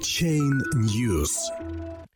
[0.00, 1.30] Chain News.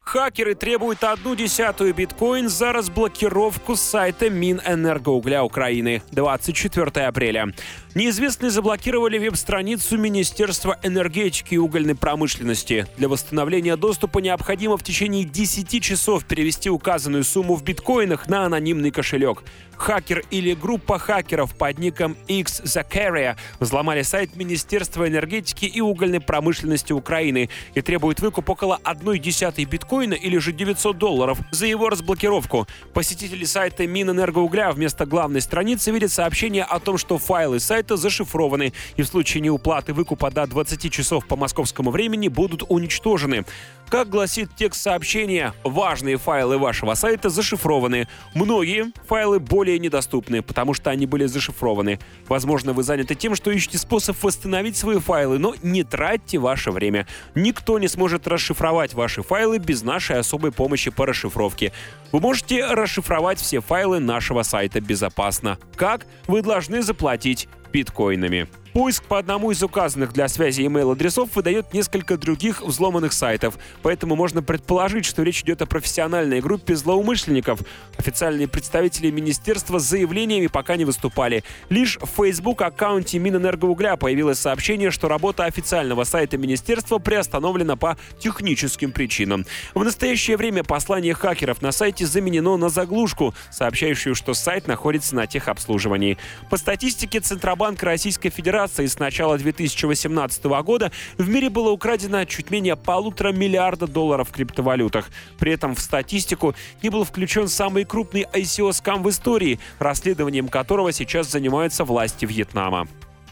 [0.00, 7.53] Хакеры требуют одну десятую биткоин за разблокировку сайта Минэнергоугля Украины 24 апреля.
[7.95, 12.88] Неизвестные заблокировали веб-страницу Министерства энергетики и угольной промышленности.
[12.97, 18.90] Для восстановления доступа необходимо в течение 10 часов перевести указанную сумму в биткоинах на анонимный
[18.90, 19.44] кошелек.
[19.76, 26.92] Хакер или группа хакеров под ником X Zakaria взломали сайт Министерства энергетики и угольной промышленности
[26.92, 32.67] Украины и требуют выкуп около 1 десятой биткоина или же 900 долларов за его разблокировку.
[32.92, 39.02] Посетители сайта Минэнергоугля вместо главной страницы видят сообщение о том, что файлы сайта зашифрованы и
[39.02, 43.45] в случае неуплаты выкупа до 20 часов по московскому времени будут уничтожены.
[43.88, 48.09] Как гласит текст сообщения, важные файлы вашего сайта зашифрованы.
[48.34, 52.01] Многие файлы более недоступны, потому что они были зашифрованы.
[52.27, 57.06] Возможно, вы заняты тем, что ищете способ восстановить свои файлы, но не тратьте ваше время.
[57.34, 61.72] Никто не сможет расшифровать ваши файлы без нашей особой помощи по расшифровке.
[62.11, 65.59] Вы можете расшифровать все файлы нашего сайта безопасно.
[65.77, 66.06] Как?
[66.27, 68.47] Вы должны заплатить биткоинами.
[68.75, 74.42] Поиск по одному из указанных для связи email-адресов выдает несколько других взломанных сайтов, поэтому можно
[74.42, 77.61] предположить, что речь идет о профессиональной группе злоумышленников.
[77.97, 81.44] Официальные представители министерства с заявлениями пока не выступали.
[81.69, 89.47] Лишь в Facebook-аккаунте Минэнергоугля появилось сообщение, что работа официального сайта министерства приостановлена по техническим причинам.
[89.75, 95.28] В настоящее время послание хакеров на сайте заменено на заглушку, сообщающую, что сайт находится на
[95.28, 96.19] техобслуживании.
[96.50, 102.51] По статистике Центробанка Российской Федерации Федерации с начала 2018 года в мире было украдено чуть
[102.51, 105.11] менее полутора миллиарда долларов в криптовалютах.
[105.39, 111.31] При этом в статистику не был включен самый крупный ICO-скам в истории, расследованием которого сейчас
[111.31, 112.89] занимаются власти Вьетнама.